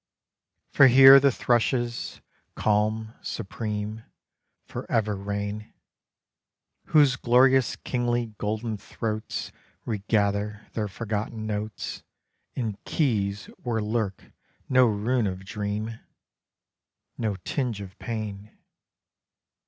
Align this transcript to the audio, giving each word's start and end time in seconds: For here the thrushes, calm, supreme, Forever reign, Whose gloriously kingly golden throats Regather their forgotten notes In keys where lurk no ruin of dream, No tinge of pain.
For 0.71 0.87
here 0.87 1.19
the 1.19 1.29
thrushes, 1.31 2.21
calm, 2.55 3.13
supreme, 3.21 4.03
Forever 4.65 5.15
reign, 5.15 5.71
Whose 6.85 7.15
gloriously 7.15 7.79
kingly 7.83 8.33
golden 8.39 8.77
throats 8.77 9.51
Regather 9.85 10.65
their 10.73 10.87
forgotten 10.87 11.45
notes 11.45 12.01
In 12.55 12.79
keys 12.83 13.45
where 13.61 13.79
lurk 13.79 14.31
no 14.67 14.87
ruin 14.87 15.27
of 15.27 15.45
dream, 15.45 15.99
No 17.19 17.35
tinge 17.45 17.79
of 17.79 17.95
pain. 17.99 18.57